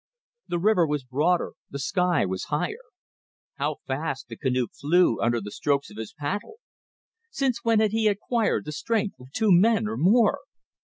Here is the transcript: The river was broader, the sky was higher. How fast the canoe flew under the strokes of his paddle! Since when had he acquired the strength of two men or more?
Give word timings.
The 0.47 0.57
river 0.57 0.87
was 0.87 1.03
broader, 1.03 1.53
the 1.69 1.77
sky 1.77 2.25
was 2.25 2.45
higher. 2.45 2.81
How 3.57 3.75
fast 3.85 4.29
the 4.29 4.35
canoe 4.35 4.65
flew 4.65 5.21
under 5.21 5.39
the 5.39 5.51
strokes 5.51 5.91
of 5.91 5.97
his 5.97 6.11
paddle! 6.11 6.55
Since 7.29 7.63
when 7.63 7.79
had 7.79 7.91
he 7.91 8.07
acquired 8.07 8.65
the 8.65 8.71
strength 8.71 9.19
of 9.19 9.31
two 9.31 9.51
men 9.51 9.87
or 9.87 9.97
more? 9.97 10.39